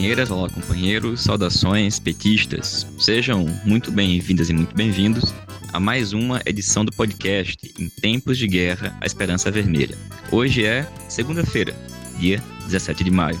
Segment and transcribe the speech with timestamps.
[0.00, 2.86] companheiras, olá companheiros, saudações petistas.
[2.98, 5.34] Sejam muito bem-vindas e muito bem-vindos
[5.74, 9.94] a mais uma edição do podcast Em Tempos de Guerra, a Esperança Vermelha.
[10.32, 11.76] Hoje é segunda-feira,
[12.18, 13.38] dia 17 de maio.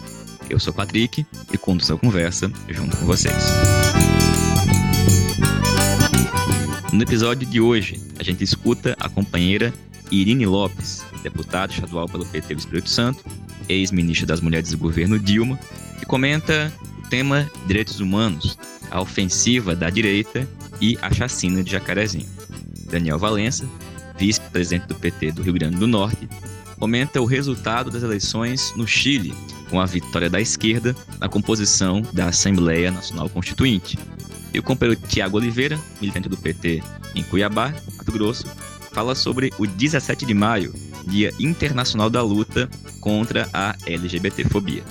[0.50, 3.42] Eu sou Patrick e conto essa conversa junto com vocês.
[6.92, 9.72] No episódio de hoje, a gente escuta a companheira
[10.10, 13.24] Irine Lopes, deputada estadual pelo PT do Espírito Santo,
[13.66, 15.58] ex-ministra das Mulheres do governo Dilma,
[16.00, 18.58] que comenta o tema direitos humanos,
[18.90, 20.48] a ofensiva da direita
[20.80, 22.28] e a chacina de Jacarezinho.
[22.90, 23.68] Daniel Valença,
[24.18, 26.28] vice-presidente do PT do Rio Grande do Norte,
[26.78, 29.34] comenta o resultado das eleições no Chile,
[29.68, 33.98] com a vitória da esquerda na composição da Assembleia Nacional Constituinte.
[34.52, 36.82] E o companheiro Tiago Oliveira, militante do PT
[37.14, 38.46] em Cuiabá, Mato Grosso,
[38.90, 40.74] fala sobre o 17 de maio,
[41.06, 42.68] Dia Internacional da Luta
[43.00, 44.82] contra a LGBTfobia.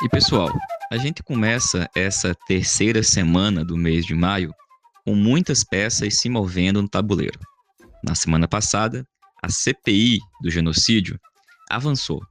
[0.00, 0.48] E pessoal,
[0.92, 4.54] a gente começa essa terceira semana do mês de maio
[5.04, 7.40] com muitas peças se movendo no tabuleiro.
[8.04, 9.04] Na semana passada,
[9.42, 11.18] a CPI do genocídio
[11.68, 12.22] avançou.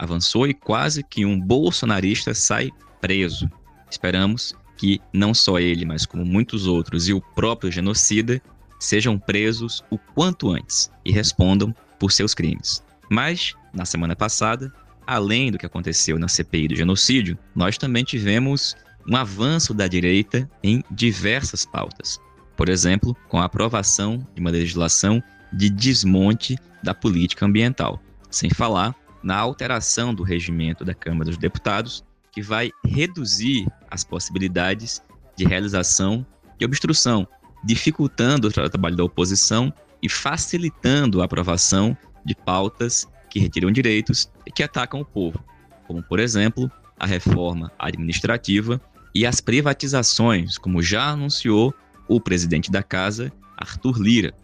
[0.00, 2.70] Avançou e quase que um bolsonarista sai
[3.00, 3.48] preso.
[3.88, 8.42] Esperamos que não só ele, mas como muitos outros e o próprio genocida
[8.80, 12.82] sejam presos o quanto antes e respondam por seus crimes.
[13.08, 14.72] Mas, na semana passada,
[15.06, 18.76] além do que aconteceu na CPI do genocídio, nós também tivemos
[19.08, 22.20] um avanço da direita em diversas pautas.
[22.56, 28.94] Por exemplo, com a aprovação de uma legislação de desmonte da política ambiental, sem falar
[29.22, 35.02] na alteração do regimento da Câmara dos Deputados, que vai reduzir as possibilidades
[35.36, 36.26] de realização
[36.58, 37.26] de obstrução,
[37.64, 44.52] dificultando o trabalho da oposição e facilitando a aprovação de pautas que retiram direitos e
[44.52, 45.42] que atacam o povo,
[45.86, 48.78] como, por exemplo, a reforma administrativa
[49.14, 51.74] e as privatizações, como já anunciou
[52.06, 54.34] o presidente da casa, Arthur Lira,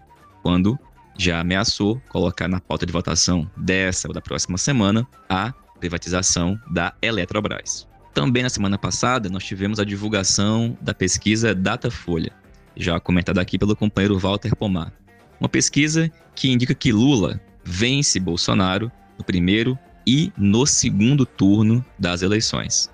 [0.43, 0.79] quando
[1.19, 6.95] já ameaçou colocar na pauta de votação dessa ou da próxima semana a privatização da
[7.03, 7.87] Eletrobras.
[8.15, 12.33] Também na semana passada nós tivemos a divulgação da pesquisa Datafolha,
[12.75, 14.95] já comentada aqui pelo companheiro Walter Pomar.
[15.39, 22.23] Uma pesquisa que indica que Lula vence Bolsonaro no primeiro e no segundo turno das
[22.23, 22.91] eleições.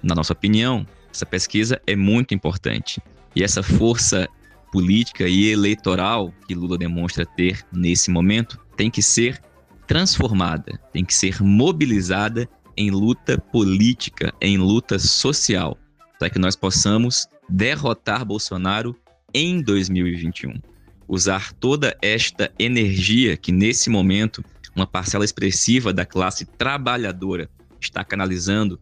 [0.00, 3.02] Na nossa opinião, essa pesquisa é muito importante
[3.34, 4.28] e essa força
[4.70, 9.42] política e eleitoral que Lula demonstra ter nesse momento tem que ser
[9.88, 15.76] transformada, tem que ser mobilizada em luta política, em luta social,
[16.18, 18.94] para que nós possamos derrotar Bolsonaro
[19.34, 20.75] em 2021
[21.08, 24.44] usar toda esta energia que, nesse momento,
[24.74, 27.48] uma parcela expressiva da classe trabalhadora
[27.80, 28.78] está canalizando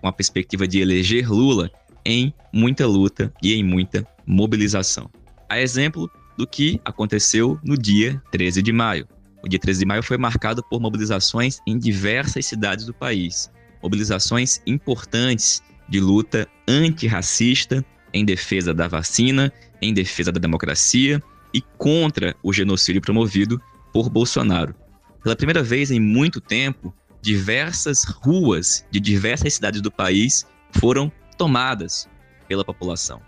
[0.00, 1.70] com a perspectiva de eleger Lula
[2.04, 5.10] em muita luta e em muita mobilização.
[5.48, 9.06] A exemplo do que aconteceu no dia 13 de maio.
[9.42, 13.50] O dia 13 de maio foi marcado por mobilizações em diversas cidades do país,
[13.82, 21.22] mobilizações importantes de luta antirracista, em defesa da vacina, em defesa da democracia
[21.52, 23.60] e contra o genocídio promovido
[23.92, 24.74] por Bolsonaro.
[25.22, 32.08] Pela primeira vez em muito tempo, diversas ruas de diversas cidades do país foram tomadas
[32.46, 33.20] pela população.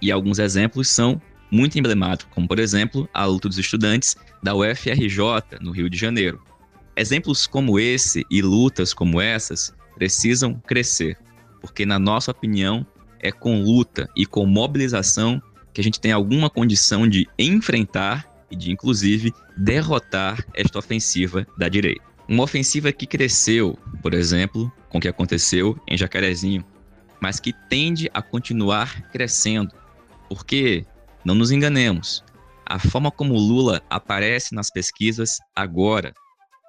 [0.00, 5.60] E alguns exemplos são muito emblemáticos, como por exemplo a luta dos estudantes da UFRJ
[5.60, 6.42] no Rio de Janeiro.
[6.96, 11.16] Exemplos como esse e lutas como essas precisam crescer,
[11.60, 12.86] porque na nossa opinião
[13.20, 15.40] é com luta e com mobilização
[15.76, 21.68] que a gente tem alguma condição de enfrentar e de, inclusive, derrotar esta ofensiva da
[21.68, 22.02] direita.
[22.26, 26.64] Uma ofensiva que cresceu, por exemplo, com o que aconteceu em Jacarezinho,
[27.20, 29.70] mas que tende a continuar crescendo.
[30.30, 30.86] Porque,
[31.22, 32.24] não nos enganemos,
[32.64, 36.14] a forma como Lula aparece nas pesquisas agora,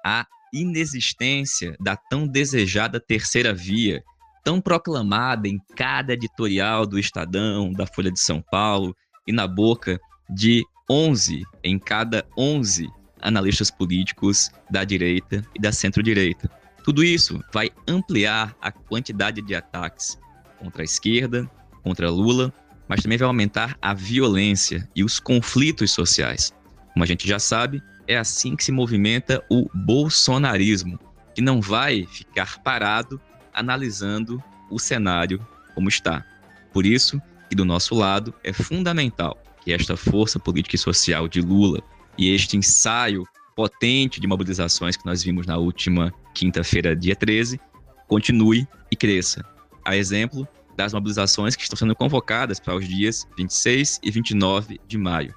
[0.04, 4.04] a inexistência da tão desejada terceira via,
[4.48, 8.96] tão proclamada em cada editorial do Estadão, da Folha de São Paulo
[9.26, 10.00] e na boca
[10.30, 12.88] de 11 em cada 11
[13.20, 16.50] analistas políticos da direita e da centro-direita.
[16.82, 20.18] Tudo isso vai ampliar a quantidade de ataques
[20.58, 21.46] contra a esquerda,
[21.82, 22.50] contra Lula,
[22.88, 26.54] mas também vai aumentar a violência e os conflitos sociais.
[26.94, 30.98] Como a gente já sabe, é assim que se movimenta o bolsonarismo,
[31.34, 33.20] que não vai ficar parado
[33.58, 35.44] analisando o cenário
[35.74, 36.24] como está.
[36.72, 41.40] Por isso que do nosso lado é fundamental que esta força política e social de
[41.40, 41.82] Lula,
[42.16, 43.24] e este ensaio
[43.56, 47.60] potente de mobilizações que nós vimos na última quinta-feira, dia 13,
[48.06, 49.44] continue e cresça.
[49.84, 50.46] A exemplo
[50.76, 55.34] das mobilizações que estão sendo convocadas para os dias 26 e 29 de maio.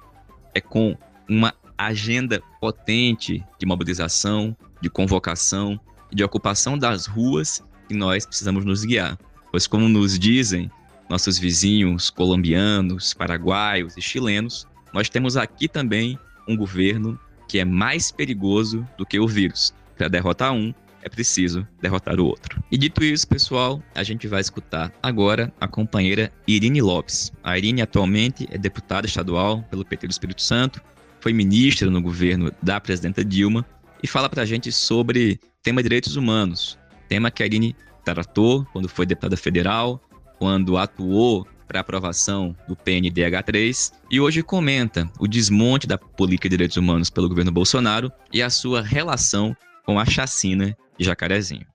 [0.54, 0.96] É com
[1.28, 5.80] uma agenda potente de mobilização, de convocação
[6.12, 9.18] e de ocupação das ruas nós precisamos nos guiar.
[9.50, 10.70] Pois, como nos dizem
[11.08, 16.18] nossos vizinhos colombianos, paraguaios e chilenos, nós temos aqui também
[16.48, 17.18] um governo
[17.48, 19.74] que é mais perigoso do que o vírus.
[19.96, 20.72] Para derrotar um,
[21.02, 22.62] é preciso derrotar o outro.
[22.70, 27.32] E dito isso, pessoal, a gente vai escutar agora a companheira Irine Lopes.
[27.42, 30.80] A Irine atualmente é deputada estadual pelo PT do Espírito Santo,
[31.20, 33.64] foi ministra no governo da presidenta Dilma
[34.02, 36.78] e fala para a gente sobre tema direitos humanos,
[37.12, 40.00] tema que a Irine tratou quando foi deputada federal,
[40.38, 46.78] quando atuou para aprovação do PNDH3 e hoje comenta o desmonte da política de direitos
[46.78, 49.54] humanos pelo governo Bolsonaro e a sua relação
[49.84, 51.66] com a chacina de Jacarezinho.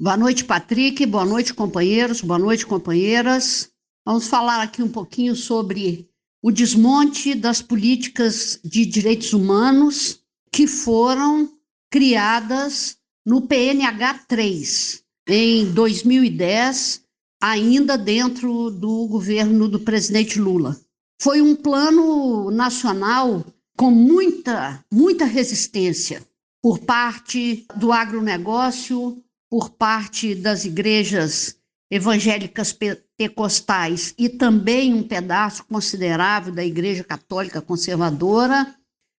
[0.00, 1.04] Boa noite, Patrick.
[1.04, 2.22] Boa noite, companheiros.
[2.22, 3.70] Boa noite, companheiras.
[4.06, 6.08] Vamos falar aqui um pouquinho sobre
[6.42, 11.50] o desmonte das políticas de direitos humanos que foram
[11.90, 12.97] criadas
[13.28, 17.02] no PNH 3 em 2010,
[17.38, 20.80] ainda dentro do governo do presidente Lula.
[21.20, 23.44] Foi um plano nacional
[23.76, 26.26] com muita, muita resistência
[26.62, 31.54] por parte do agronegócio, por parte das igrejas
[31.90, 38.74] evangélicas pentecostais e também um pedaço considerável da Igreja Católica Conservadora,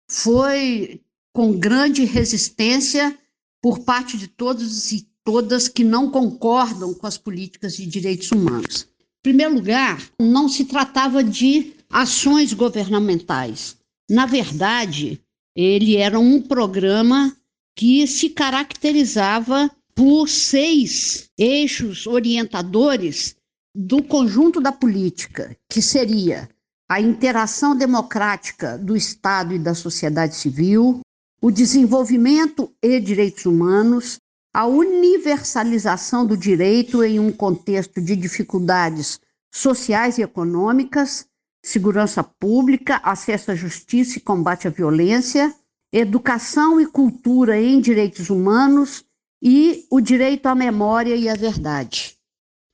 [0.10, 1.00] foi
[1.32, 3.16] com grande resistência
[3.62, 8.88] por parte de todos e todas que não concordam com as políticas de direitos humanos.
[9.20, 13.78] Em primeiro lugar, não se tratava de ações governamentais.
[14.10, 15.22] Na verdade,
[15.56, 17.36] ele era um programa
[17.76, 23.36] que se caracterizava por seis eixos orientadores
[23.76, 26.50] do conjunto da política, que seria
[26.90, 31.02] a interação democrática do Estado e da sociedade civil,
[31.42, 34.20] o desenvolvimento e direitos humanos,
[34.54, 39.20] a universalização do direito em um contexto de dificuldades
[39.52, 41.28] sociais e econômicas,
[41.64, 45.54] segurança pública, acesso à justiça e combate à violência,
[45.92, 49.04] educação e cultura em direitos humanos
[49.42, 52.18] e o direito à memória e à verdade.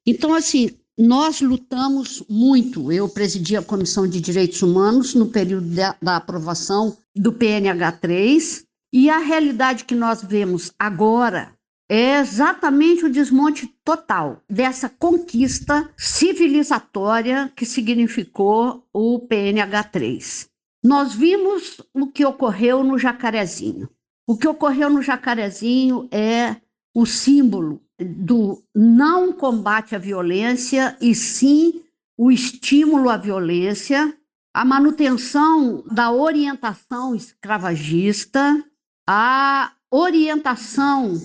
[0.05, 2.91] Então, assim, nós lutamos muito.
[2.91, 8.65] Eu presidi a Comissão de Direitos Humanos no período da, da aprovação do PNH 3,
[8.93, 11.53] e a realidade que nós vemos agora
[11.89, 20.47] é exatamente o desmonte total dessa conquista civilizatória que significou o PNH3.
[20.83, 23.89] Nós vimos o que ocorreu no Jacarezinho.
[24.27, 26.55] O que ocorreu no Jacarezinho é
[26.95, 31.83] o símbolo do não combate à violência e sim
[32.17, 34.17] o estímulo à violência,
[34.53, 38.63] a manutenção da orientação escravagista,
[39.05, 41.21] a orientação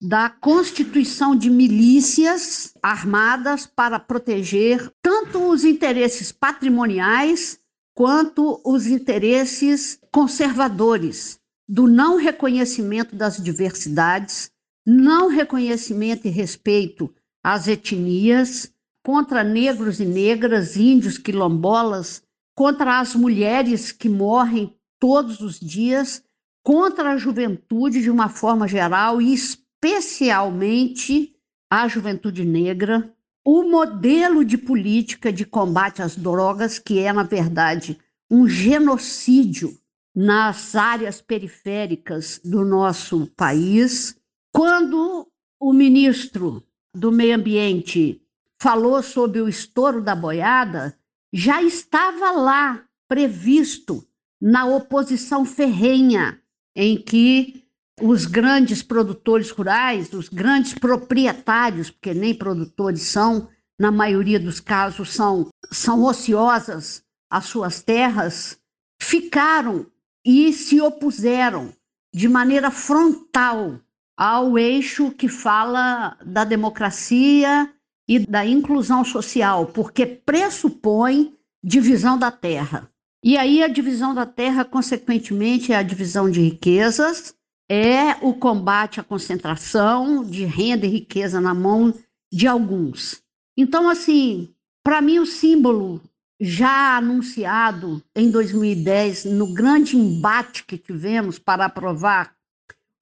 [0.00, 7.60] da constituição de milícias armadas para proteger tanto os interesses patrimoniais
[7.94, 14.50] quanto os interesses conservadores do não reconhecimento das diversidades,
[14.84, 18.72] não reconhecimento e respeito às etnias,
[19.04, 22.22] contra negros e negras, índios, quilombolas,
[22.54, 26.22] contra as mulheres que morrem todos os dias,
[26.62, 31.34] contra a juventude de uma forma geral e especialmente
[31.68, 33.12] a juventude negra,
[33.44, 37.98] o modelo de política de combate às drogas, que é, na verdade,
[38.30, 39.76] um genocídio
[40.14, 44.16] nas áreas periféricas do nosso país.
[44.52, 45.26] Quando
[45.58, 46.62] o ministro
[46.94, 48.20] do Meio Ambiente
[48.60, 50.96] falou sobre o estouro da boiada,
[51.32, 54.06] já estava lá previsto
[54.38, 56.38] na oposição ferrenha
[56.76, 57.64] em que
[58.00, 65.12] os grandes produtores rurais, os grandes proprietários, porque nem produtores são, na maioria dos casos
[65.12, 68.60] são, são ociosas as suas terras,
[69.00, 69.86] ficaram
[70.22, 71.72] e se opuseram
[72.14, 73.80] de maneira frontal
[74.16, 77.72] ao eixo que fala da democracia
[78.08, 82.90] e da inclusão social, porque pressupõe divisão da terra.
[83.24, 87.34] E aí a divisão da terra, consequentemente, é a divisão de riquezas,
[87.70, 91.94] é o combate à concentração de renda e riqueza na mão
[92.32, 93.22] de alguns.
[93.56, 94.52] Então, assim,
[94.84, 96.02] para mim, o símbolo
[96.40, 102.34] já anunciado em 2010, no grande embate que tivemos para aprovar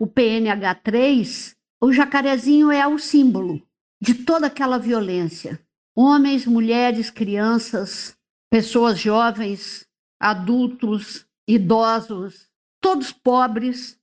[0.01, 3.61] o PNH3, o jacarezinho é o símbolo
[4.01, 5.61] de toda aquela violência.
[5.95, 8.17] Homens, mulheres, crianças,
[8.49, 9.87] pessoas jovens,
[10.19, 12.49] adultos, idosos,
[12.81, 14.01] todos pobres,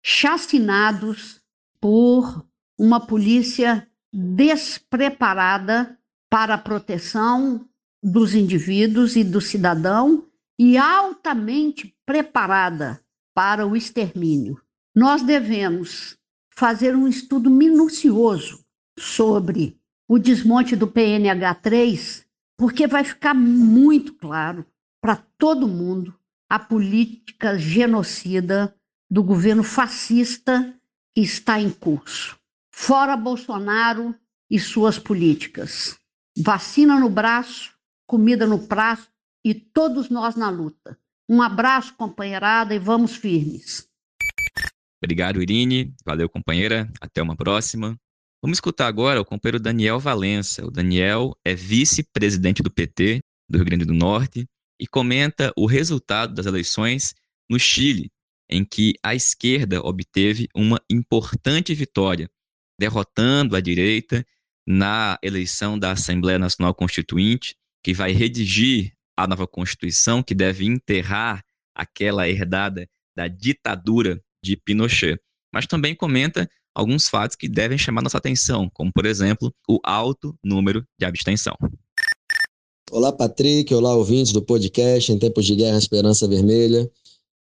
[0.00, 1.42] chacinados
[1.80, 2.46] por
[2.78, 5.98] uma polícia despreparada
[6.30, 7.68] para a proteção
[8.00, 13.02] dos indivíduos e do cidadão e altamente preparada
[13.34, 14.62] para o extermínio.
[14.94, 16.16] Nós devemos
[16.54, 18.64] fazer um estudo minucioso
[18.96, 19.76] sobre
[20.08, 22.24] o desmonte do PNH3,
[22.56, 24.64] porque vai ficar muito claro
[25.00, 26.16] para todo mundo
[26.48, 28.72] a política genocida
[29.10, 30.72] do governo fascista
[31.12, 32.38] que está em curso.
[32.72, 34.14] Fora Bolsonaro
[34.48, 35.98] e suas políticas.
[36.38, 37.72] Vacina no braço,
[38.06, 39.08] comida no prato
[39.44, 40.96] e todos nós na luta.
[41.28, 43.88] Um abraço, companheirada, e vamos firmes.
[45.04, 45.94] Obrigado, Irine.
[46.04, 46.90] Valeu, companheira.
[47.00, 47.94] Até uma próxima.
[48.42, 50.64] Vamos escutar agora o companheiro Daniel Valença.
[50.64, 54.46] O Daniel é vice-presidente do PT do Rio Grande do Norte
[54.80, 57.14] e comenta o resultado das eleições
[57.50, 58.10] no Chile,
[58.48, 62.28] em que a esquerda obteve uma importante vitória,
[62.80, 64.24] derrotando a direita
[64.66, 71.44] na eleição da Assembleia Nacional Constituinte que vai redigir a nova Constituição, que deve enterrar
[71.76, 75.18] aquela herdada da ditadura de Pinochet.
[75.52, 80.36] Mas também comenta alguns fatos que devem chamar nossa atenção, como, por exemplo, o alto
[80.44, 81.56] número de abstenção.
[82.90, 83.72] Olá, Patrick.
[83.74, 86.90] Olá, ouvintes do podcast Em Tempos de Guerra Esperança Vermelha.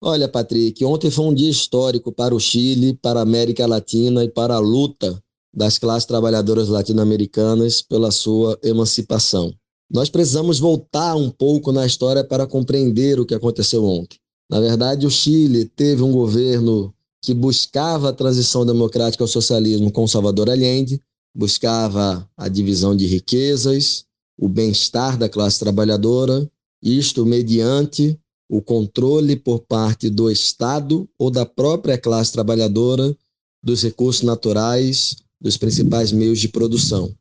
[0.05, 4.29] Olha, Patrick, ontem foi um dia histórico para o Chile, para a América Latina e
[4.29, 5.23] para a luta
[5.55, 9.55] das classes trabalhadoras latino-americanas pela sua emancipação.
[9.91, 14.19] Nós precisamos voltar um pouco na história para compreender o que aconteceu ontem.
[14.51, 20.07] Na verdade, o Chile teve um governo que buscava a transição democrática ao socialismo com
[20.07, 21.01] Salvador Allende,
[21.35, 24.05] buscava a divisão de riquezas,
[24.39, 26.51] o bem-estar da classe trabalhadora,
[26.83, 28.19] isto mediante
[28.51, 33.17] o controle por parte do Estado ou da própria classe trabalhadora
[33.63, 37.15] dos recursos naturais, dos principais meios de produção.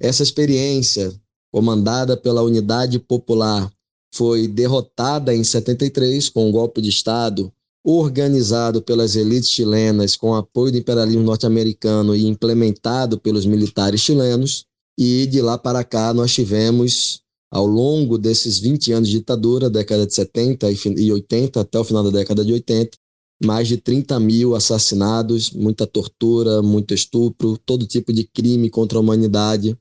[0.00, 1.14] Essa experiência
[1.52, 3.72] comandada pela Unidade Popular,
[4.14, 7.52] foi derrotada em 73 com um golpe de Estado
[7.84, 14.64] organizado pelas elites chilenas com apoio do imperialismo norte-americano e implementado pelos militares chilenos.
[14.98, 17.20] E de lá para cá nós tivemos,
[17.52, 22.04] ao longo desses 20 anos de ditadura, década de 70 e 80, até o final
[22.04, 22.96] da década de 80,
[23.44, 29.00] mais de 30 mil assassinados, muita tortura, muito estupro, todo tipo de crime contra a
[29.00, 29.76] humanidade.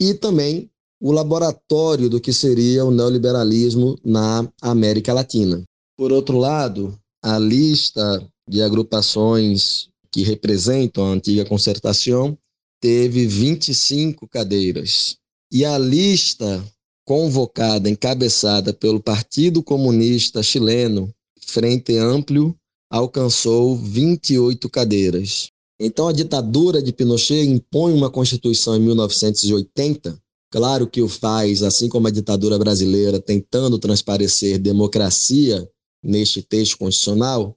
[0.00, 5.62] E também o laboratório do que seria o neoliberalismo na América Latina.
[5.96, 12.36] Por outro lado, a lista de agrupações que representam a antiga concertação
[12.80, 15.16] teve 25 cadeiras.
[15.52, 16.64] E a lista
[17.06, 21.12] convocada, encabeçada pelo Partido Comunista Chileno,
[21.46, 22.56] Frente Amplio,
[22.90, 25.48] alcançou 28 cadeiras.
[25.78, 30.18] Então, a ditadura de Pinochet impõe uma Constituição em 1980
[30.50, 35.68] Claro que o faz, assim como a ditadura brasileira, tentando transparecer democracia
[36.02, 37.56] neste texto constitucional,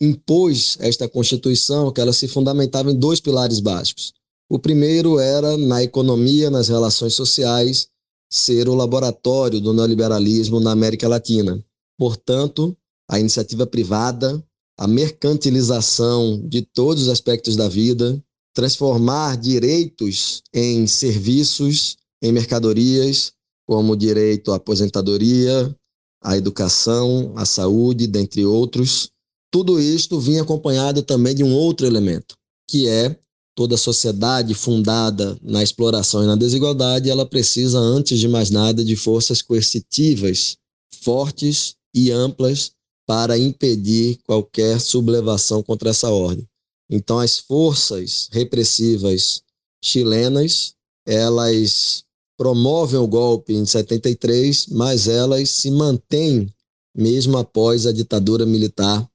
[0.00, 4.12] impôs esta Constituição que ela se fundamentava em dois pilares básicos.
[4.48, 7.88] O primeiro era na economia, nas relações sociais,
[8.30, 11.62] ser o laboratório do neoliberalismo na América Latina.
[11.98, 12.76] Portanto,
[13.10, 14.42] a iniciativa privada,
[14.78, 18.22] a mercantilização de todos os aspectos da vida,
[18.54, 23.32] transformar direitos em serviços em mercadorias,
[23.66, 25.74] como direito à aposentadoria,
[26.22, 29.10] à educação, à saúde, dentre outros.
[29.50, 32.34] Tudo isto vinha acompanhado também de um outro elemento,
[32.68, 33.18] que é
[33.54, 38.94] toda sociedade fundada na exploração e na desigualdade, ela precisa, antes de mais nada, de
[38.94, 40.56] forças coercitivas
[41.02, 42.72] fortes e amplas
[43.06, 46.46] para impedir qualquer sublevação contra essa ordem.
[46.90, 49.42] Então, as forças repressivas
[49.82, 50.74] chilenas,
[51.06, 52.04] elas
[52.38, 56.48] promovem o golpe em 73, mas elas se mantêm
[56.94, 59.06] mesmo após a ditadura militar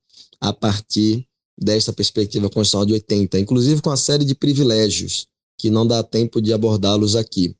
[0.41, 1.25] a partir
[1.57, 5.25] desta perspectiva constitucional de 80, inclusive com uma série de privilégios
[5.57, 7.55] que não dá tempo de abordá-los aqui.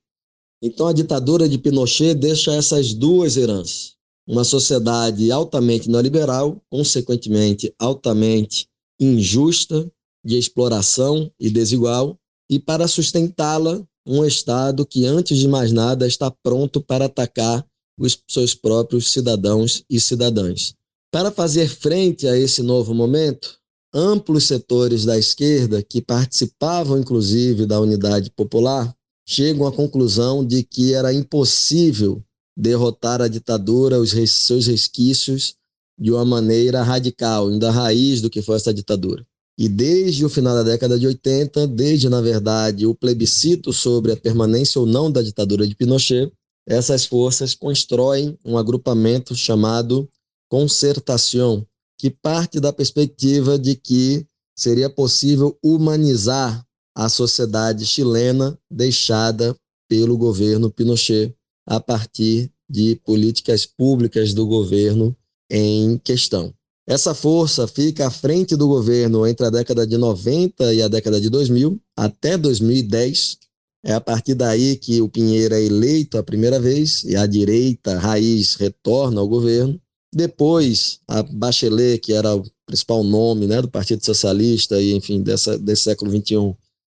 [0.62, 3.94] Então a ditadura de Pinochet deixa essas duas heranças.
[4.28, 8.68] Uma sociedade altamente neoliberal, consequentemente altamente
[9.00, 9.90] injusta,
[10.26, 12.18] de exploração e desigual,
[12.50, 17.66] e para sustentá-la um Estado que, antes de mais nada, está pronto para atacar
[17.98, 20.74] os seus próprios cidadãos e cidadãs.
[21.12, 23.58] Para fazer frente a esse novo momento,
[23.94, 28.94] amplos setores da esquerda, que participavam inclusive da unidade popular,
[29.28, 32.24] chegam à conclusão de que era impossível
[32.58, 35.56] derrotar a ditadura, os seus resquícios,
[35.98, 39.26] de uma maneira radical, indo à raiz do que foi essa ditadura.
[39.58, 44.18] E desde o final da década de 80, desde, na verdade, o plebiscito sobre a
[44.18, 46.32] permanência ou não da ditadura de Pinochet,
[46.68, 50.10] essas forças constroem um agrupamento chamado
[50.50, 51.66] Concertação,
[51.98, 59.56] que parte da perspectiva de que seria possível humanizar a sociedade chilena deixada
[59.88, 65.16] pelo governo Pinochet a partir de políticas públicas do governo
[65.50, 66.54] em questão.
[66.86, 71.20] Essa força fica à frente do governo entre a década de 90 e a década
[71.20, 73.38] de 2000, até 2010.
[73.86, 77.98] É a partir daí que o Pinheiro é eleito a primeira vez e a direita
[77.98, 79.80] raiz retorna ao governo.
[80.14, 85.58] Depois, a Bachelet, que era o principal nome né, do Partido Socialista e, enfim, dessa,
[85.58, 86.56] desse século XXI,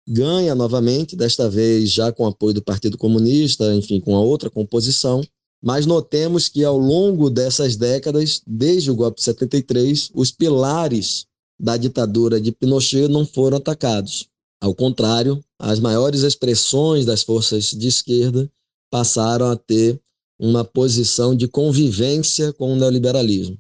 [0.08, 5.24] ganha novamente, desta vez já com apoio do Partido Comunista, enfim, com a outra composição.
[5.66, 11.26] Mas notemos que ao longo dessas décadas, desde o golpe de 73, os pilares
[11.60, 14.28] da ditadura de Pinochet não foram atacados.
[14.62, 18.48] Ao contrário, as maiores expressões das forças de esquerda
[18.92, 20.00] passaram a ter
[20.40, 23.58] uma posição de convivência com o neoliberalismo.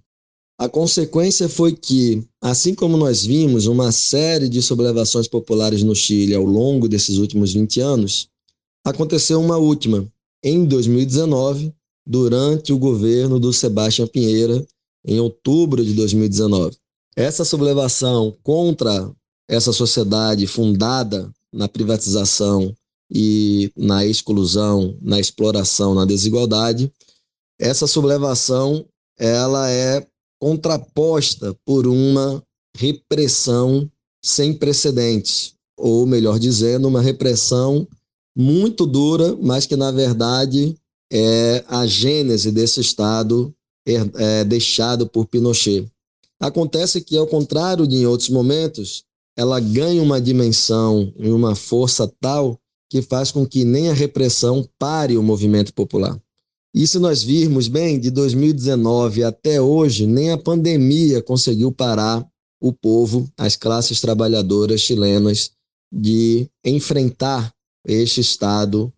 [0.60, 6.36] A consequência foi que, assim como nós vimos uma série de sublevações populares no Chile
[6.36, 8.30] ao longo desses últimos 20 anos,
[8.86, 10.08] aconteceu uma última,
[10.44, 11.74] em 2019,
[12.06, 14.66] durante o governo do Sebastião Pinheira,
[15.06, 16.78] em outubro de 2019.
[17.16, 19.12] Essa sublevação contra
[19.48, 22.76] essa sociedade fundada na privatização
[23.10, 26.92] e na exclusão, na exploração, na desigualdade,
[27.60, 28.86] essa sublevação
[29.18, 30.06] ela é
[30.40, 32.44] contraposta por uma
[32.76, 33.90] repressão
[34.24, 37.88] sem precedentes, ou melhor dizendo, uma repressão
[38.36, 40.76] muito dura, mas que na verdade
[41.18, 43.56] é a gênese desse Estado
[43.88, 45.90] é, deixado por Pinochet.
[46.38, 49.06] Acontece que, ao contrário de em outros momentos,
[49.38, 54.68] ela ganha uma dimensão e uma força tal que faz com que nem a repressão
[54.78, 56.20] pare o movimento popular.
[56.74, 62.28] E se nós virmos bem, de 2019 até hoje, nem a pandemia conseguiu parar
[62.62, 65.52] o povo, as classes trabalhadoras chilenas,
[65.90, 67.54] de enfrentar
[67.88, 68.92] este Estado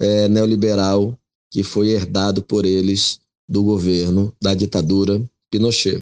[0.00, 1.16] é, neoliberal
[1.50, 5.98] que foi herdado por eles do governo da ditadura Pinochet.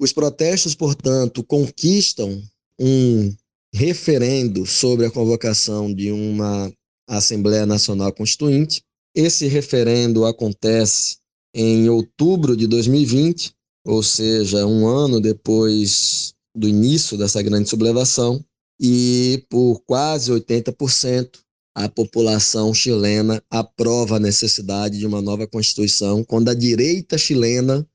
[0.00, 2.42] Os protestos, portanto, conquistam
[2.78, 3.34] um
[3.72, 6.72] referendo sobre a convocação de uma
[7.08, 8.82] Assembleia Nacional Constituinte.
[9.14, 11.16] Esse referendo acontece
[11.54, 13.52] em outubro de 2020,
[13.86, 18.44] ou seja, um ano depois do início dessa grande sublevação,
[18.80, 21.43] e por quase 80%
[21.74, 27.86] a população chilena aprova a necessidade de uma nova Constituição, quando a direita chilena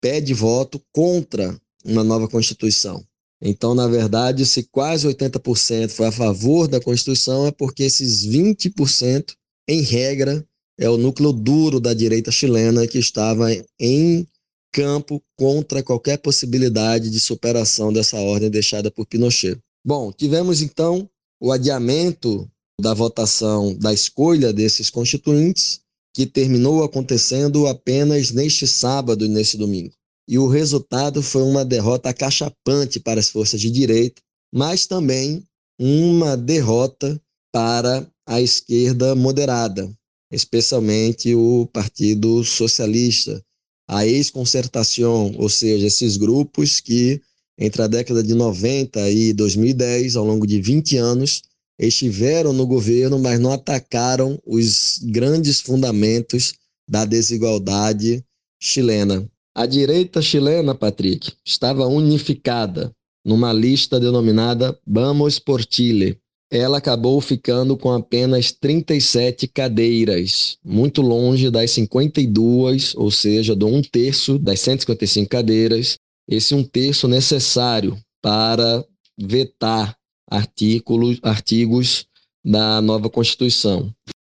[0.00, 3.04] pede voto contra uma nova Constituição.
[3.42, 9.34] Então, na verdade, se quase 80% foi a favor da Constituição, é porque esses 20%,
[9.68, 10.46] em regra,
[10.78, 14.26] é o núcleo duro da direita chilena que estava em
[14.72, 19.58] campo contra qualquer possibilidade de superação dessa ordem deixada por Pinochet.
[19.84, 21.08] Bom, tivemos então
[21.40, 25.80] o adiamento da votação da escolha desses constituintes,
[26.14, 29.92] que terminou acontecendo apenas neste sábado e neste domingo.
[30.28, 35.44] E o resultado foi uma derrota acachapante para as forças de direita, mas também
[35.78, 37.20] uma derrota
[37.52, 39.92] para a esquerda moderada,
[40.30, 43.44] especialmente o Partido Socialista,
[43.88, 47.20] a ex-concertação, ou seja, esses grupos que
[47.58, 51.42] entre a década de 90 e 2010, ao longo de 20 anos,
[51.78, 56.54] estiveram no governo, mas não atacaram os grandes fundamentos
[56.88, 58.24] da desigualdade
[58.60, 59.28] chilena.
[59.54, 62.92] A direita chilena, Patrick, estava unificada
[63.24, 66.18] numa lista denominada Vamos por Chile.
[66.50, 73.82] Ela acabou ficando com apenas 37 cadeiras, muito longe das 52, ou seja, do um
[73.82, 75.96] terço das 155 cadeiras,
[76.28, 78.84] esse um terço necessário para
[79.18, 79.96] vetar
[80.30, 82.06] artículos, artigos
[82.44, 83.94] da nova Constituição.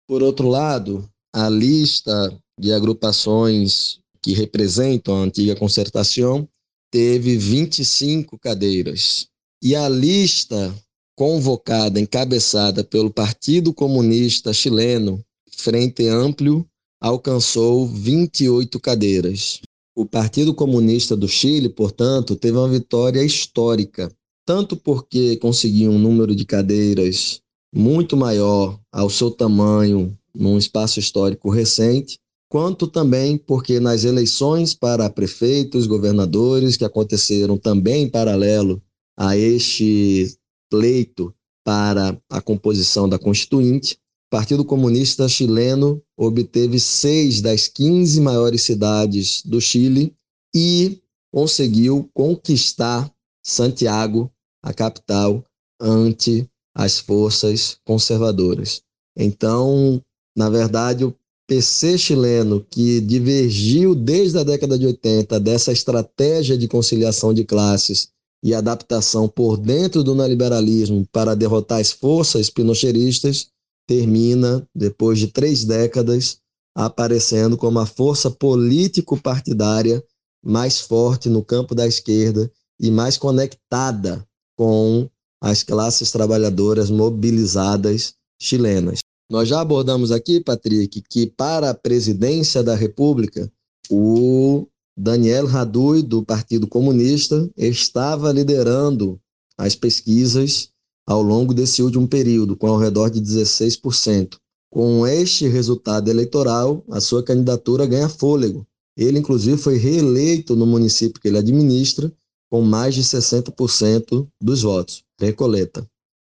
[0.08, 6.48] Por outro lado, a lista de agrupações que representam a antiga concertação
[6.90, 9.26] teve 25 cadeiras.
[9.62, 10.74] E a lista
[11.16, 15.24] convocada, encabeçada pelo Partido Comunista Chileno,
[15.56, 16.66] Frente Amplio,
[17.00, 19.60] alcançou 28 cadeiras.
[19.96, 24.12] O Partido Comunista do Chile, portanto, teve uma vitória histórica,
[24.46, 27.42] tanto porque conseguiu um número de cadeiras
[27.74, 35.10] muito maior ao seu tamanho num espaço histórico recente, quanto também porque nas eleições para
[35.10, 38.80] prefeitos, governadores, que aconteceram também em paralelo
[39.18, 40.38] a este
[40.70, 48.62] pleito para a composição da Constituinte, o Partido Comunista Chileno obteve seis das 15 maiores
[48.62, 50.14] cidades do Chile
[50.54, 51.00] e
[51.32, 53.10] conseguiu conquistar
[53.42, 54.32] Santiago,
[54.66, 55.44] a capital,
[55.80, 58.82] ante as forças conservadoras.
[59.16, 60.02] Então,
[60.36, 61.14] na verdade, o
[61.48, 68.08] PC chileno, que divergiu desde a década de 80 dessa estratégia de conciliação de classes
[68.42, 73.46] e adaptação por dentro do neoliberalismo para derrotar as forças pinocheristas,
[73.86, 76.38] termina, depois de três décadas,
[76.74, 80.02] aparecendo como a força político-partidária
[80.44, 82.50] mais forte no campo da esquerda
[82.80, 84.25] e mais conectada
[84.56, 85.08] com
[85.40, 89.00] as classes trabalhadoras mobilizadas chilenas.
[89.30, 93.50] Nós já abordamos aqui, Patrick, que para a presidência da República,
[93.90, 94.66] o
[94.96, 99.20] Daniel Radui, do Partido Comunista, estava liderando
[99.58, 100.70] as pesquisas
[101.06, 104.36] ao longo desse último período, com ao redor de 16%.
[104.70, 108.66] Com este resultado eleitoral, a sua candidatura ganha fôlego.
[108.96, 112.12] Ele, inclusive, foi reeleito no município que ele administra,
[112.50, 115.04] com mais de 60% dos votos.
[115.18, 115.86] Recoleta.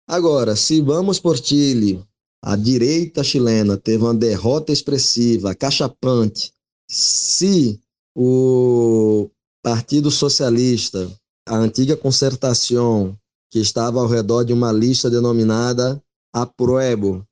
[0.07, 2.03] Agora, se vamos por Chile,
[2.43, 6.51] a direita chilena teve uma derrota expressiva, cachapante.
[6.89, 7.79] Se
[8.15, 9.29] o
[9.63, 11.09] Partido Socialista,
[11.47, 13.15] a antiga concertação,
[13.51, 16.01] que estava ao redor de uma lista denominada
[16.33, 17.25] Apruebo,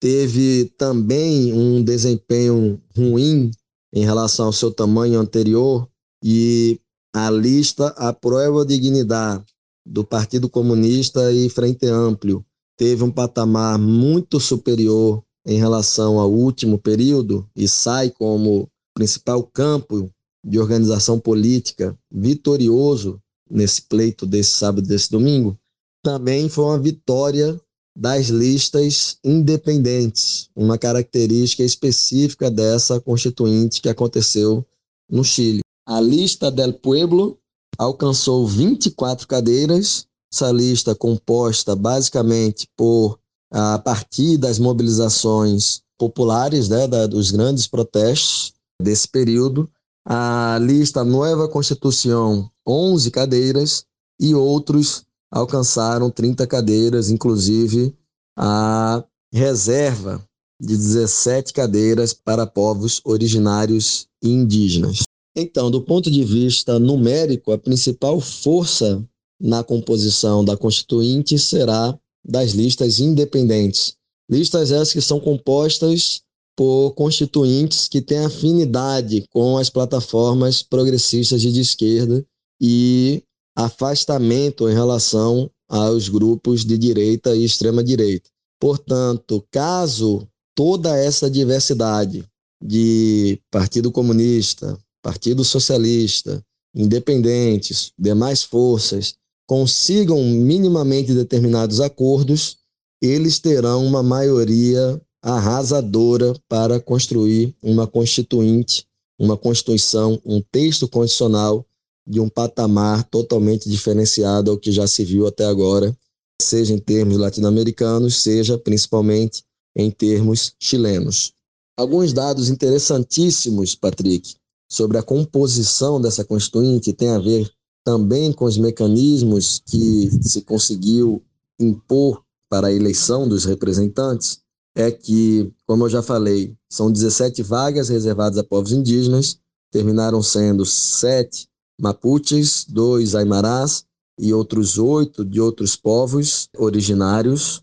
[0.00, 3.50] teve também um desempenho ruim
[3.92, 5.88] em relação ao seu tamanho anterior
[6.22, 6.79] e
[7.12, 9.44] a lista Apruebo Dignidade
[9.84, 12.44] do Partido Comunista e Frente Amplio
[12.76, 20.10] teve um patamar muito superior em relação ao último período e sai como principal campo
[20.44, 23.20] de organização política vitorioso
[23.50, 25.58] nesse pleito desse sábado desse domingo,
[26.02, 27.60] também foi uma vitória
[27.96, 34.64] das listas independentes, uma característica específica dessa constituinte que aconteceu
[35.10, 35.60] no Chile.
[35.86, 37.38] A lista del Pueblo
[37.78, 43.18] alcançou 24 cadeiras, essa lista composta basicamente por
[43.52, 49.68] a partir das mobilizações populares, né, da, dos grandes protestos desse período,
[50.06, 53.84] a lista Nova Constituição, 11 cadeiras,
[54.20, 57.96] e outros alcançaram 30 cadeiras, inclusive
[58.38, 60.22] a reserva
[60.60, 65.02] de 17 cadeiras para povos originários e indígenas.
[65.36, 69.04] Então, do ponto de vista numérico, a principal força
[69.40, 73.94] na composição da Constituinte será das listas independentes.
[74.28, 76.22] Listas essas que são compostas
[76.56, 82.24] por constituintes que têm afinidade com as plataformas progressistas de esquerda
[82.60, 83.22] e
[83.56, 88.28] afastamento em relação aos grupos de direita e extrema direita.
[88.60, 92.24] Portanto, caso toda essa diversidade
[92.62, 99.14] de Partido Comunista, Partido Socialista, independentes, demais forças
[99.46, 102.58] consigam minimamente determinados acordos,
[103.02, 108.86] eles terão uma maioria arrasadora para construir uma constituinte,
[109.18, 111.66] uma constituição, um texto constitucional
[112.06, 115.96] de um patamar totalmente diferenciado ao que já se viu até agora,
[116.40, 119.42] seja em termos latino-americanos, seja principalmente
[119.76, 121.32] em termos chilenos.
[121.76, 124.36] Alguns dados interessantíssimos, Patrick,
[124.70, 127.50] sobre a composição dessa Constituinte tem a ver
[127.84, 131.22] também com os mecanismos que se conseguiu
[131.58, 134.40] impor para a eleição dos representantes,
[134.74, 139.38] é que, como eu já falei, são 17 vagas reservadas a povos indígenas,
[139.72, 141.48] terminaram sendo sete
[141.80, 143.84] Mapuches, dois Aimarás
[144.18, 147.62] e outros oito de outros povos originários.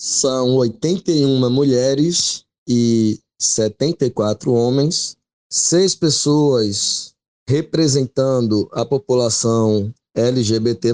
[0.00, 5.17] São 81 mulheres e 74 homens,
[5.50, 7.14] seis pessoas
[7.48, 10.92] representando a população LGBT,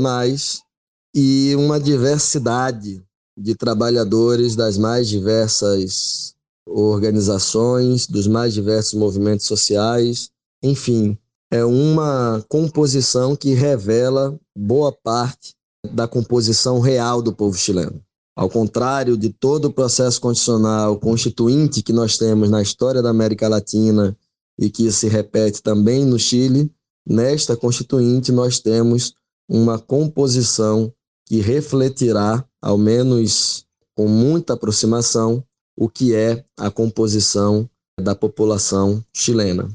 [1.14, 3.02] e uma diversidade
[3.36, 6.34] de trabalhadores das mais diversas
[6.66, 10.30] organizações, dos mais diversos movimentos sociais,
[10.62, 11.18] enfim,
[11.52, 15.54] é uma composição que revela boa parte
[15.92, 18.00] da composição real do povo chileno.
[18.36, 23.48] Ao contrário de todo o processo constitucional constituinte que nós temos na história da América
[23.48, 24.16] Latina
[24.58, 26.70] e que se repete também no Chile,
[27.06, 29.14] nesta constituinte nós temos
[29.48, 30.92] uma composição
[31.26, 33.64] que refletirá, ao menos
[33.94, 35.44] com muita aproximação,
[35.76, 37.68] o que é a composição
[38.00, 39.68] da população chilena.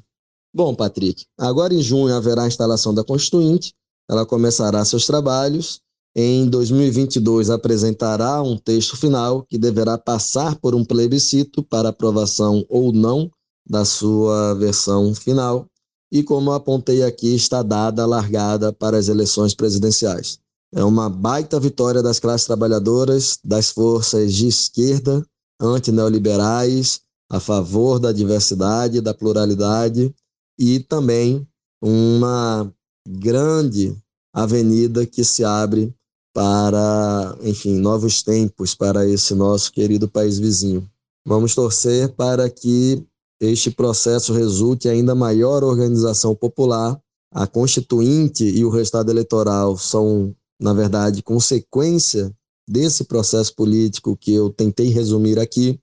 [0.54, 3.74] Bom, Patrick, agora em junho haverá a instalação da Constituinte,
[4.10, 5.80] ela começará seus trabalhos.
[6.16, 12.92] Em 2022 apresentará um texto final que deverá passar por um plebiscito para aprovação ou
[12.92, 13.30] não
[13.70, 15.68] da sua versão final.
[16.12, 20.40] E como apontei aqui, está dada a largada para as eleições presidenciais.
[20.74, 25.24] É uma baita vitória das classes trabalhadoras, das forças de esquerda,
[25.62, 27.02] antineoliberais,
[27.32, 30.14] a favor da diversidade, da pluralidade
[30.58, 31.48] e também
[31.82, 32.72] uma
[33.08, 33.96] grande
[34.34, 35.94] avenida que se abre
[36.34, 40.88] para, enfim, novos tempos para esse nosso querido país vizinho.
[41.26, 43.04] Vamos torcer para que
[43.40, 47.00] este processo resulte em ainda maior organização popular.
[47.32, 52.36] A Constituinte e o resultado eleitoral são, na verdade, consequência
[52.68, 55.80] desse processo político que eu tentei resumir aqui.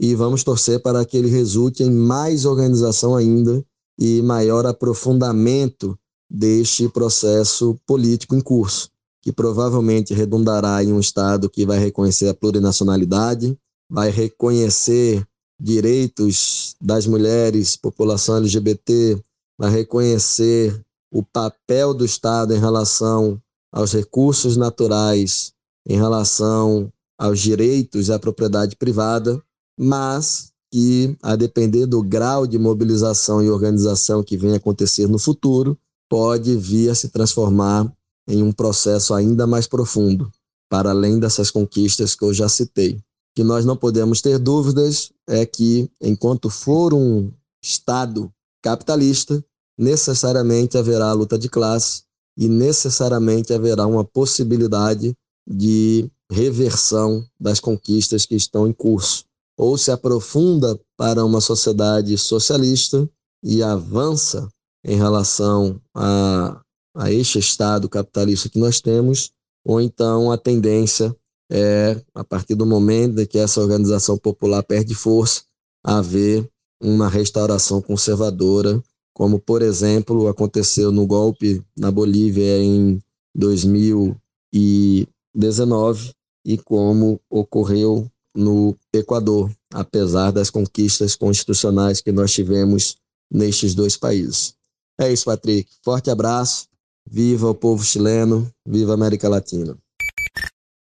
[0.00, 3.64] E vamos torcer para que ele resulte em mais organização ainda
[3.98, 5.96] e maior aprofundamento
[6.28, 8.90] deste processo político em curso,
[9.22, 13.56] que provavelmente redundará em um Estado que vai reconhecer a plurinacionalidade,
[13.88, 15.24] vai reconhecer
[15.64, 19.18] direitos das mulheres, população LGBT,
[19.58, 20.78] vai reconhecer
[21.10, 23.40] o papel do Estado em relação
[23.72, 25.54] aos recursos naturais,
[25.88, 29.42] em relação aos direitos à propriedade privada,
[29.80, 35.78] mas que, a depender do grau de mobilização e organização que venha acontecer no futuro,
[36.10, 37.90] pode vir a se transformar
[38.28, 40.30] em um processo ainda mais profundo,
[40.68, 43.00] para além dessas conquistas que eu já citei.
[43.34, 49.44] Que nós não podemos ter dúvidas é que, enquanto for um Estado capitalista,
[49.76, 52.02] necessariamente haverá luta de classe
[52.36, 55.16] e necessariamente haverá uma possibilidade
[55.46, 59.24] de reversão das conquistas que estão em curso
[59.56, 63.08] ou se aprofunda para uma sociedade socialista
[63.42, 64.48] e avança
[64.84, 66.60] em relação a,
[66.96, 69.30] a este Estado capitalista que nós temos,
[69.64, 71.14] ou então a tendência
[71.50, 75.42] é, a partir do momento em que essa organização popular perde força,
[75.82, 76.48] haver
[76.80, 78.80] uma restauração conservadora,
[79.12, 82.98] como, por exemplo, aconteceu no golpe na Bolívia em
[83.34, 86.12] 2019
[86.44, 92.96] e como ocorreu no Equador, apesar das conquistas constitucionais que nós tivemos
[93.30, 94.54] nestes dois países.
[95.00, 95.70] É isso, Patrick.
[95.82, 96.66] Forte abraço.
[97.08, 98.50] Viva o povo chileno.
[98.66, 99.76] Viva a América Latina.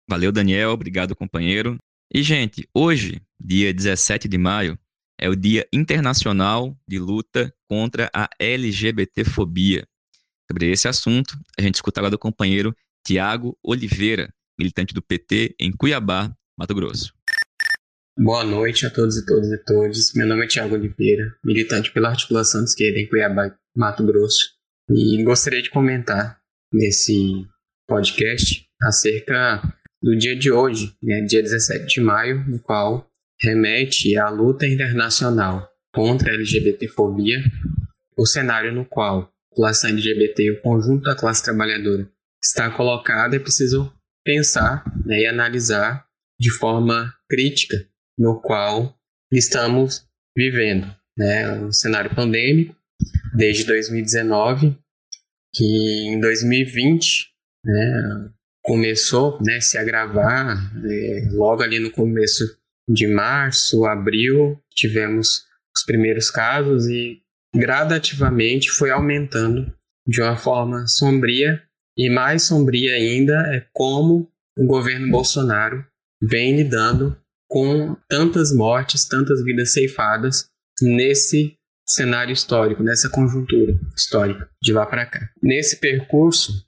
[0.10, 0.72] Valeu, Daniel.
[0.72, 1.78] Obrigado, companheiro.
[2.12, 4.76] E, gente, hoje, dia 17 de maio,
[5.20, 9.86] é o Dia Internacional de Luta contra a LGBTfobia.
[10.50, 16.36] Sobre esse assunto, a gente escutará do companheiro Tiago Oliveira, militante do PT em Cuiabá,
[16.58, 17.14] Mato Grosso.
[18.18, 20.14] Boa noite a todos e todas e todos.
[20.16, 24.56] Meu nome é Tiago Oliveira, militante pela articulação de esquerda em Cuiabá, Mato Grosso.
[24.90, 26.42] E gostaria de comentar
[26.74, 27.46] nesse
[27.88, 29.62] podcast acerca
[30.02, 33.08] do dia de hoje, né, dia 17 de maio, no qual
[33.42, 37.40] remete à luta internacional contra a LGBTfobia,
[38.18, 42.10] o cenário no qual a população LGBT o conjunto da classe trabalhadora
[42.44, 43.92] está colocada é preciso
[44.24, 46.06] pensar né, e analisar
[46.40, 47.86] de forma crítica
[48.18, 48.98] no qual
[49.32, 51.52] estamos vivendo, né?
[51.60, 52.76] Um cenário pandêmico
[53.36, 54.78] desde 2019,
[55.54, 55.66] que
[56.08, 57.30] em 2020,
[57.64, 58.32] né,
[58.70, 62.46] começou, né, se agravar, né, logo ali no começo
[62.88, 65.44] de março, abril, tivemos
[65.76, 67.20] os primeiros casos e
[67.56, 69.74] gradativamente foi aumentando
[70.08, 71.60] de uma forma sombria
[71.98, 75.84] e mais sombria ainda é como o governo Bolsonaro
[76.22, 77.18] vem lidando
[77.50, 80.48] com tantas mortes, tantas vidas ceifadas
[80.80, 81.56] nesse
[81.88, 85.28] cenário histórico, nessa conjuntura histórica de lá para cá.
[85.42, 86.64] Nesse percurso,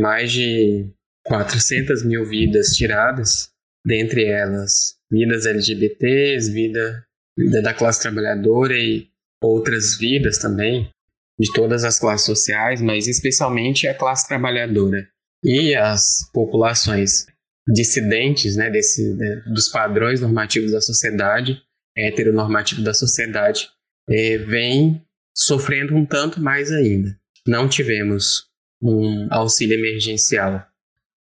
[0.00, 0.92] mais de
[1.28, 3.50] 400 mil vidas tiradas,
[3.84, 7.04] dentre elas vidas LGBTs, vida,
[7.38, 9.08] vida da classe trabalhadora e
[9.42, 10.90] outras vidas também,
[11.38, 15.06] de todas as classes sociais, mas especialmente a classe trabalhadora
[15.44, 17.26] e as populações
[17.68, 21.60] dissidentes né, desse, né, dos padrões normativos da sociedade,
[21.96, 23.68] heteronormativo da sociedade,
[24.08, 25.02] é, vem
[25.36, 27.16] sofrendo um tanto mais ainda.
[27.46, 28.46] Não tivemos
[28.82, 30.66] um auxílio emergencial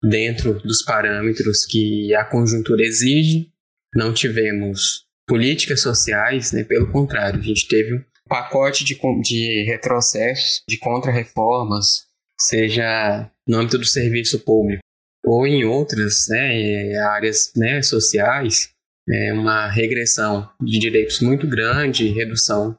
[0.04, 3.50] dentro dos parâmetros que a conjuntura exige.
[3.96, 6.64] Não tivemos políticas sociais, né?
[6.64, 12.06] pelo contrário, a gente teve um pacote de, de retrocessos, de contra-reformas,
[12.40, 14.82] seja no âmbito do serviço público
[15.24, 18.70] ou em outras né, áreas né, sociais,
[19.10, 22.78] é uma regressão de direitos muito grande, redução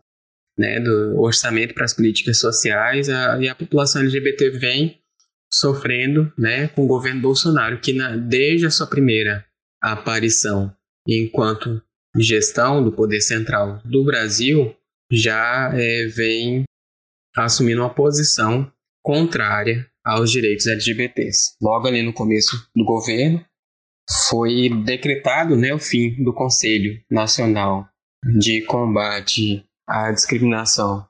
[0.58, 5.01] né, do orçamento para as políticas sociais, a, e a população LGBT vem
[5.52, 9.44] sofrendo né, com o governo Bolsonaro, que na, desde a sua primeira
[9.82, 10.74] aparição
[11.06, 11.82] enquanto
[12.16, 14.74] gestão do poder central do Brasil,
[15.10, 16.64] já é, vem
[17.36, 18.70] assumindo uma posição
[19.02, 21.56] contrária aos direitos LGBTs.
[21.60, 23.44] Logo ali no começo do governo,
[24.28, 27.88] foi decretado né, o fim do Conselho Nacional
[28.38, 31.06] de Combate à Discriminação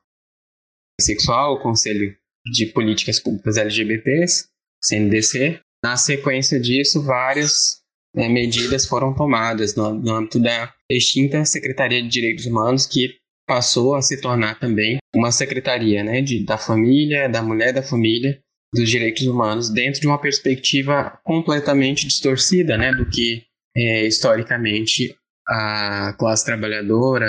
[1.00, 4.46] Sexual, o Conselho de Políticas Públicas LGBTs,
[4.82, 5.60] CNDC.
[5.82, 7.82] Na sequência disso, várias
[8.14, 13.94] né, medidas foram tomadas no, no âmbito da extinta Secretaria de Direitos Humanos, que passou
[13.94, 18.40] a se tornar também uma secretaria né, de, da família, da mulher da família,
[18.72, 23.42] dos direitos humanos, dentro de uma perspectiva completamente distorcida né, do que
[23.76, 25.14] é, historicamente
[25.46, 27.28] a classe trabalhadora,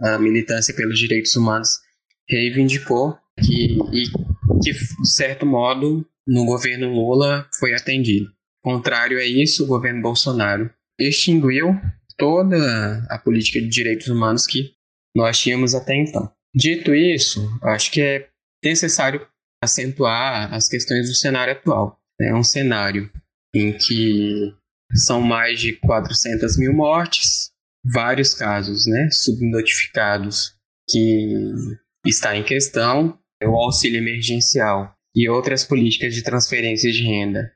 [0.00, 1.68] a militância pelos direitos humanos
[2.28, 4.04] reivindicou que, e
[4.62, 8.30] que, de certo modo, no governo Lula foi atendido.
[8.62, 11.80] Contrário a isso, o governo Bolsonaro extinguiu
[12.16, 14.74] toda a política de direitos humanos que
[15.16, 16.30] nós tínhamos até então.
[16.54, 18.28] Dito isso, acho que é
[18.62, 19.26] necessário
[19.62, 21.98] acentuar as questões do cenário atual.
[22.20, 23.10] É um cenário
[23.54, 24.54] em que
[24.94, 27.50] são mais de 400 mil mortes,
[27.84, 30.54] vários casos né, subnotificados
[30.88, 37.52] que está em questão, o auxílio emergencial e outras políticas de transferência de renda.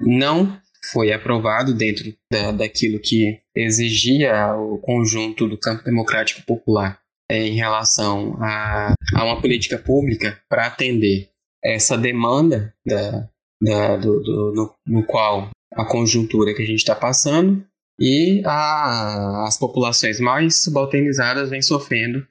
[0.00, 0.60] Não
[0.92, 7.56] foi aprovado dentro da, daquilo que exigia o conjunto do campo democrático popular é, em
[7.56, 11.28] relação a, a uma política pública para atender
[11.62, 13.28] essa demanda da,
[13.60, 17.64] da, do, do, no, no qual a conjuntura que a gente está passando
[18.00, 22.26] e a, as populações mais subalternizadas vêm sofrendo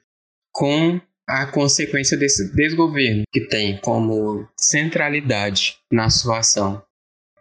[0.54, 6.82] com a consequência desse desgoverno, que tem como centralidade na sua ação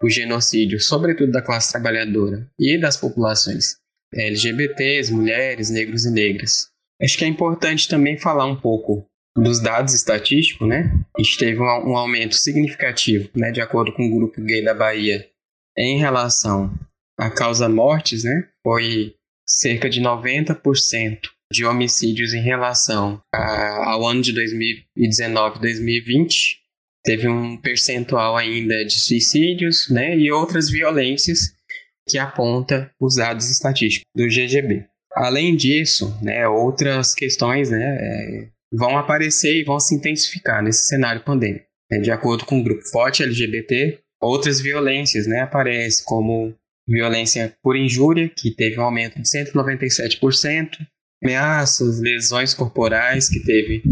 [0.03, 3.77] o genocídio, sobretudo da classe trabalhadora e das populações
[4.15, 6.69] LGBTs, mulheres, negros e negras.
[7.01, 10.93] Acho que é importante também falar um pouco dos dados estatísticos, né?
[11.17, 14.75] A gente teve um, um aumento significativo, né, de acordo com o grupo gay da
[14.75, 15.29] Bahia,
[15.77, 16.73] em relação
[17.19, 18.49] à causa mortes, né?
[18.63, 19.15] Foi
[19.47, 26.59] cerca de 90% de homicídios em relação a, ao ano de 2019 2020.
[27.05, 31.55] Teve um percentual ainda de suicídios né, e outras violências
[32.09, 34.87] que aponta os dados estatísticos do GGB.
[35.15, 41.23] Além disso, né, outras questões né, é, vão aparecer e vão se intensificar nesse cenário
[41.23, 41.67] pandêmico.
[41.91, 46.55] Né, de acordo com o grupo forte LGBT, outras violências né, aparecem, como
[46.89, 50.71] violência por injúria, que teve um aumento de 197%,
[51.23, 53.83] ameaças, lesões corporais, que teve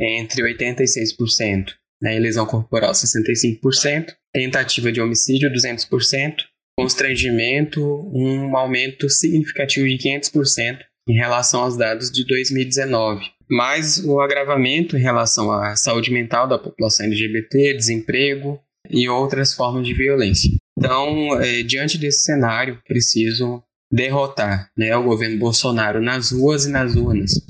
[0.00, 6.44] entre 86%, né, e lesão corporal 65%, tentativa de homicídio 200%,
[6.78, 13.24] constrangimento um aumento significativo de 500% em relação aos dados de 2019.
[13.48, 19.86] Mas o agravamento em relação à saúde mental da população LGBT, desemprego e outras formas
[19.86, 20.50] de violência.
[20.78, 23.62] Então, é, diante desse cenário, preciso
[23.94, 27.40] derrotar né, o governo Bolsonaro nas ruas e nas urnas,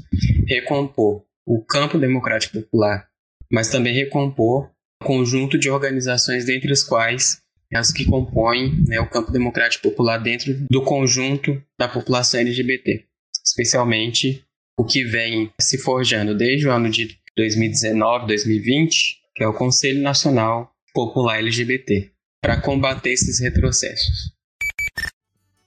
[0.46, 3.08] recompor o campo democrático popular,
[3.50, 4.70] mas também recompor
[5.02, 7.42] o conjunto de organizações, dentre as quais
[7.74, 13.04] as que compõem né, o campo democrático popular dentro do conjunto da população LGBT,
[13.44, 14.44] especialmente
[14.78, 20.02] o que vem se forjando desde o ano de 2019, 2020, que é o Conselho
[20.02, 24.34] Nacional Popular LGBT, para combater esses retrocessos.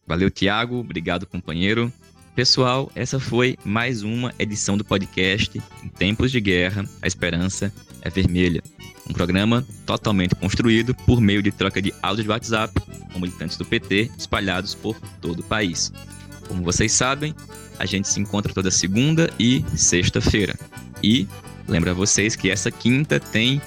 [0.07, 0.77] Valeu, Tiago.
[0.77, 1.91] Obrigado, companheiro.
[2.33, 8.09] Pessoal, essa foi mais uma edição do podcast Em Tempos de Guerra, a Esperança é
[8.09, 8.63] Vermelha.
[9.09, 12.79] Um programa totalmente construído por meio de troca de áudio de WhatsApp
[13.11, 15.91] com militantes do PT espalhados por todo o país.
[16.47, 17.35] Como vocês sabem,
[17.77, 20.55] a gente se encontra toda segunda e sexta-feira.
[21.03, 21.27] E
[21.67, 23.61] lembra vocês que essa quinta tem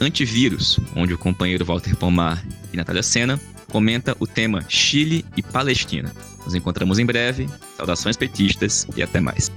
[0.00, 3.40] Antivírus, onde o companheiro Walter Pomar e Natália Sena
[3.70, 6.12] comenta o tema Chile e Palestina.
[6.44, 7.48] Nos encontramos em breve.
[7.76, 9.50] Saudações petistas e até mais.